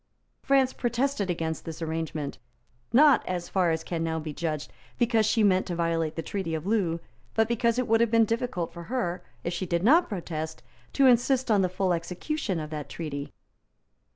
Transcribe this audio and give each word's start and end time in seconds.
France 0.41 0.73
protested 0.73 1.29
against 1.29 1.63
this 1.63 1.79
arrangement, 1.79 2.39
not, 2.91 3.23
as 3.27 3.49
far 3.49 3.69
as 3.69 3.83
can 3.83 4.03
now 4.03 4.17
be 4.17 4.33
judged, 4.33 4.73
because 4.97 5.27
she 5.27 5.43
meant 5.43 5.67
to 5.67 5.75
violate 5.75 6.15
the 6.15 6.23
Treaty 6.23 6.55
of 6.55 6.65
Loo, 6.65 6.99
but 7.35 7.47
because 7.47 7.77
it 7.77 7.87
would 7.87 8.01
have 8.01 8.09
been 8.09 8.25
difficult 8.25 8.73
for 8.73 8.85
her, 8.85 9.21
if 9.43 9.53
she 9.53 9.67
did 9.67 9.83
not 9.83 10.09
protest, 10.09 10.63
to 10.93 11.05
insist 11.05 11.51
on 11.51 11.61
the 11.61 11.69
full 11.69 11.93
execution 11.93 12.59
of 12.59 12.71
that 12.71 12.89
treaty. 12.89 13.31